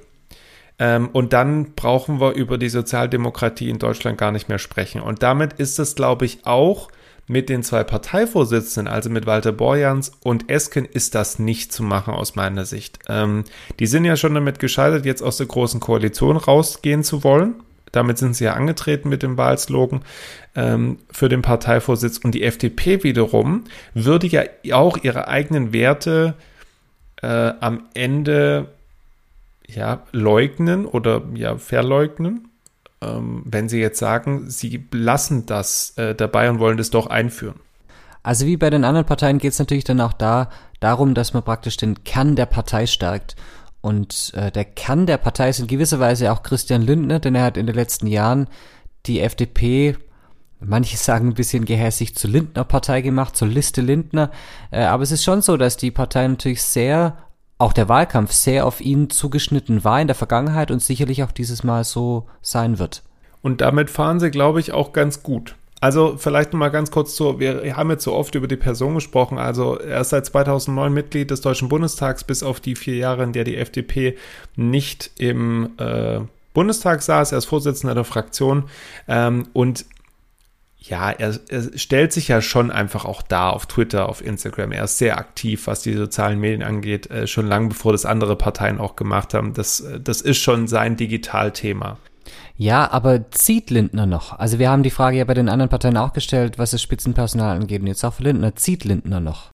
[0.79, 5.01] Ähm, und dann brauchen wir über die Sozialdemokratie in Deutschland gar nicht mehr sprechen.
[5.01, 6.89] Und damit ist es, glaube ich, auch
[7.27, 12.13] mit den zwei Parteivorsitzenden, also mit Walter Borjans und Esken, ist das nicht zu machen
[12.13, 12.99] aus meiner Sicht.
[13.09, 13.45] Ähm,
[13.79, 17.55] die sind ja schon damit gescheitert, jetzt aus der großen Koalition rausgehen zu wollen.
[17.95, 20.03] Damit sind sie ja angetreten mit dem Wahlslogan
[20.55, 22.19] ähm, für den Parteivorsitz.
[22.19, 26.35] Und die FDP wiederum würde ja auch ihre eigenen Werte
[27.23, 28.69] äh, am Ende
[29.67, 32.49] ja leugnen oder ja verleugnen
[33.05, 37.61] ähm, wenn Sie jetzt sagen, Sie lassen das äh, dabei und wollen das doch einführen?
[38.23, 40.49] Also wie bei den anderen Parteien geht es natürlich dann auch da
[40.81, 43.37] darum, dass man praktisch den Kern der Partei stärkt.
[43.85, 47.43] Und äh, der Kern der Partei ist in gewisser Weise auch Christian Lindner, denn er
[47.43, 48.49] hat in den letzten Jahren
[49.05, 49.99] die FDP,
[50.59, 54.31] manche sagen ein bisschen gehässig, zur Lindner-Partei gemacht, zur Liste Lindner.
[54.71, 57.19] Äh, aber es ist schon so, dass die Partei natürlich sehr
[57.59, 61.63] auch der Wahlkampf sehr auf ihn zugeschnitten war in der Vergangenheit und sicherlich auch dieses
[61.63, 63.03] Mal so sein wird.
[63.43, 65.57] Und damit fahren sie, glaube ich, auch ganz gut.
[65.85, 68.95] Also vielleicht noch mal ganz kurz zu, wir haben jetzt so oft über die Person
[68.95, 73.23] gesprochen, also er ist seit 2009 Mitglied des Deutschen Bundestags, bis auf die vier Jahre,
[73.23, 74.17] in der die FDP
[74.57, 76.21] nicht im äh,
[76.55, 78.65] Bundestag saß, er ist Vorsitzender der Fraktion
[79.09, 79.85] ähm, und
[80.79, 84.73] ja, er, er, stellt sich ja schon einfach auch da auf Twitter, auf Instagram.
[84.73, 88.37] Er ist sehr aktiv, was die sozialen Medien angeht, äh, schon lange bevor das andere
[88.37, 89.53] Parteien auch gemacht haben.
[89.53, 91.99] Das, äh, das ist schon sein Digitalthema.
[92.57, 94.39] Ja, aber zieht Lindner noch?
[94.39, 97.57] Also wir haben die Frage ja bei den anderen Parteien auch gestellt, was das Spitzenpersonal
[97.57, 97.81] angeht.
[97.81, 98.57] Und jetzt auch für Lindner.
[98.57, 99.51] Zieht Lindner noch?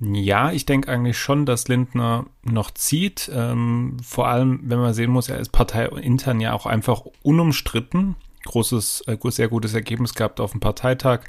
[0.00, 3.30] Ja, ich denke eigentlich schon, dass Lindner noch zieht.
[3.32, 9.04] Ähm, vor allem, wenn man sehen muss, er ist parteiintern ja auch einfach unumstritten großes,
[9.06, 11.20] äh, sehr gutes Ergebnis gehabt auf dem Parteitag.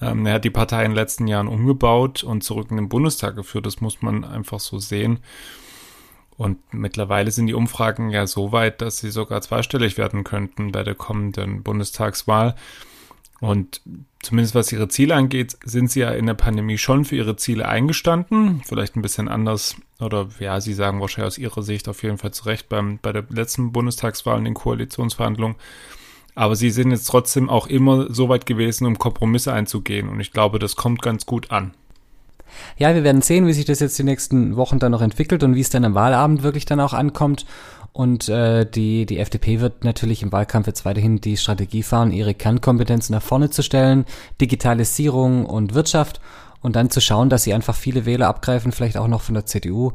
[0.00, 3.36] Ähm, er hat die Partei in den letzten Jahren umgebaut und zurück in den Bundestag
[3.36, 3.66] geführt.
[3.66, 5.20] Das muss man einfach so sehen.
[6.38, 10.84] Und mittlerweile sind die Umfragen ja so weit, dass sie sogar zweistellig werden könnten bei
[10.84, 12.54] der kommenden Bundestagswahl.
[13.40, 13.80] Und
[14.20, 17.68] zumindest was ihre Ziele angeht, sind sie ja in der Pandemie schon für ihre Ziele
[17.68, 18.62] eingestanden.
[18.64, 22.32] Vielleicht ein bisschen anders oder ja, sie sagen wahrscheinlich aus ihrer Sicht auf jeden Fall
[22.32, 25.56] zu Recht beim, bei der letzten Bundestagswahl in den Koalitionsverhandlungen.
[26.36, 30.08] Aber sie sind jetzt trotzdem auch immer so weit gewesen, um Kompromisse einzugehen.
[30.08, 31.74] Und ich glaube, das kommt ganz gut an.
[32.76, 35.54] Ja, wir werden sehen, wie sich das jetzt die nächsten Wochen dann noch entwickelt und
[35.54, 37.46] wie es dann am Wahlabend wirklich dann auch ankommt.
[37.92, 42.34] Und äh, die, die FDP wird natürlich im Wahlkampf jetzt weiterhin die Strategie fahren, ihre
[42.34, 44.04] Kernkompetenzen nach vorne zu stellen,
[44.40, 46.20] Digitalisierung und Wirtschaft
[46.60, 49.46] und dann zu schauen, dass sie einfach viele Wähler abgreifen, vielleicht auch noch von der
[49.46, 49.92] CDU.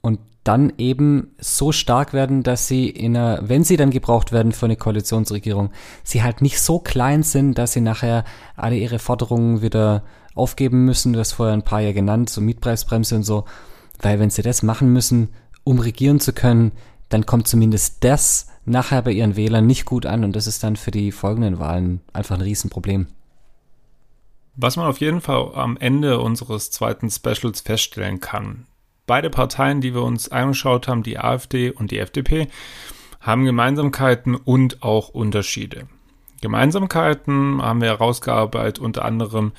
[0.00, 4.52] Und dann eben so stark werden, dass sie in einer, wenn sie dann gebraucht werden
[4.52, 5.70] für eine Koalitionsregierung,
[6.04, 8.24] sie halt nicht so klein sind, dass sie nachher
[8.56, 10.04] alle ihre Forderungen wieder
[10.38, 11.12] aufgeben müssen.
[11.12, 13.44] Du hast vorher ein paar ja genannt, so Mietpreisbremse und so.
[14.00, 15.30] Weil wenn sie das machen müssen,
[15.64, 16.72] um regieren zu können,
[17.08, 20.76] dann kommt zumindest das nachher bei ihren Wählern nicht gut an und das ist dann
[20.76, 23.06] für die folgenden Wahlen einfach ein Riesenproblem.
[24.56, 28.66] Was man auf jeden Fall am Ende unseres zweiten Specials feststellen kann,
[29.08, 32.48] Beide Parteien, die wir uns angeschaut haben, die AfD und die FDP,
[33.22, 35.88] haben Gemeinsamkeiten und auch Unterschiede.
[36.42, 39.52] Gemeinsamkeiten haben wir herausgearbeitet unter anderem,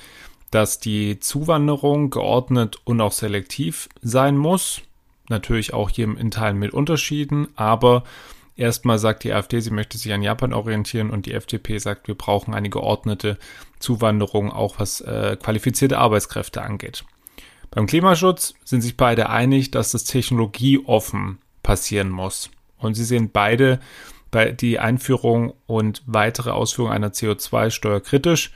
[0.50, 4.82] dass die Zuwanderung geordnet und auch selektiv sein muss.
[5.28, 8.02] Natürlich auch hier in Teilen mit Unterschieden, aber
[8.56, 12.16] erstmal sagt die AfD, sie möchte sich an Japan orientieren und die FDP sagt, wir
[12.16, 13.38] brauchen eine geordnete
[13.78, 17.04] Zuwanderung, auch was äh, qualifizierte Arbeitskräfte angeht.
[17.70, 22.50] Beim Klimaschutz sind sich beide einig, dass das technologieoffen passieren muss.
[22.78, 23.78] Und sie sehen beide
[24.30, 28.52] bei die Einführung und weitere Ausführung einer CO2-Steuer kritisch,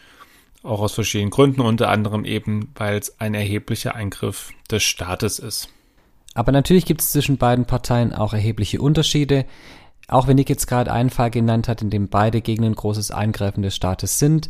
[0.64, 5.68] auch aus verschiedenen Gründen, unter anderem eben, weil es ein erheblicher Eingriff des Staates ist.
[6.34, 9.44] Aber natürlich gibt es zwischen beiden Parteien auch erhebliche Unterschiede.
[10.08, 13.10] Auch wenn Nick jetzt gerade einen Fall genannt hat, in dem beide gegen ein großes
[13.10, 14.48] Eingreifen des Staates sind,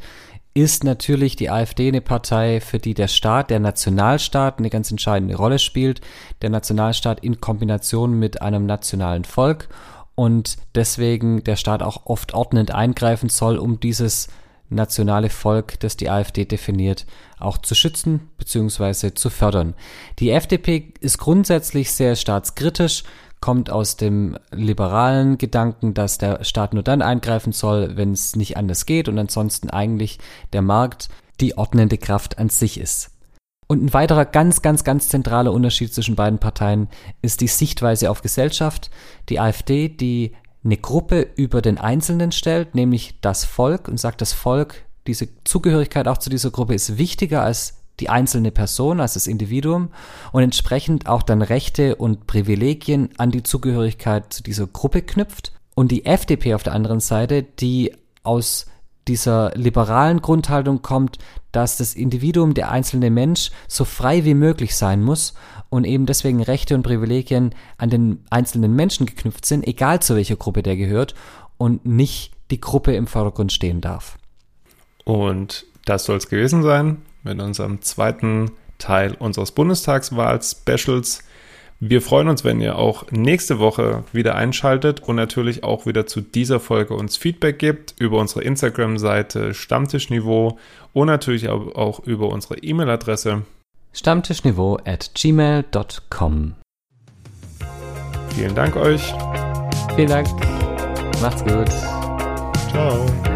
[0.55, 5.35] ist natürlich die AfD eine Partei, für die der Staat, der Nationalstaat eine ganz entscheidende
[5.35, 6.01] Rolle spielt.
[6.43, 9.69] Der Nationalstaat in Kombination mit einem nationalen Volk
[10.15, 14.29] und deswegen der Staat auch oft ordnend eingreifen soll, um dieses
[14.75, 17.07] nationale Volk, das die AfD definiert,
[17.39, 19.15] auch zu schützen bzw.
[19.15, 19.75] zu fördern.
[20.19, 23.05] Die FDP ist grundsätzlich sehr staatskritisch,
[23.41, 28.57] kommt aus dem liberalen Gedanken, dass der Staat nur dann eingreifen soll, wenn es nicht
[28.57, 30.19] anders geht und ansonsten eigentlich
[30.53, 31.09] der Markt
[31.41, 33.11] die ordnende Kraft an sich ist.
[33.67, 36.89] Und ein weiterer ganz, ganz, ganz zentraler Unterschied zwischen beiden Parteien
[37.23, 38.91] ist die Sichtweise auf Gesellschaft.
[39.29, 40.33] Die AfD, die
[40.65, 46.09] eine Gruppe über den Einzelnen stellt, nämlich das Volk und sagt, das Volk, diese Zugehörigkeit
[46.09, 49.91] auch zu dieser Gruppe ist wichtiger als die einzelne Person, als das Individuum
[50.33, 55.53] und entsprechend auch dann Rechte und Privilegien an die Zugehörigkeit zu dieser Gruppe knüpft.
[55.77, 57.93] Und die FDP auf der anderen Seite, die
[58.23, 58.67] aus
[59.09, 61.19] dieser liberalen Grundhaltung kommt,
[61.53, 65.35] dass das Individuum, der einzelne Mensch, so frei wie möglich sein muss
[65.69, 70.37] und eben deswegen Rechte und Privilegien an den einzelnen Menschen geknüpft sind, egal zu welcher
[70.37, 71.15] Gruppe der gehört
[71.57, 74.19] und nicht die Gruppe im Vordergrund stehen darf.
[75.05, 81.23] Und das soll es gewesen sein mit unserem zweiten Teil unseres Bundestagswahl-Specials.
[81.87, 86.23] Wir freuen uns, wenn ihr auch nächste Woche wieder einschaltet und natürlich auch wieder zu
[86.23, 90.59] dieser Folge uns Feedback gibt über unsere Instagram-Seite Stammtischniveau
[90.95, 93.43] und natürlich auch über unsere E-Mail-Adresse
[93.93, 96.55] stammtischniveau at gmail.com.
[98.35, 99.13] Vielen Dank euch.
[99.95, 100.29] Vielen Dank.
[101.21, 101.69] Macht's gut.
[102.71, 103.34] Ciao.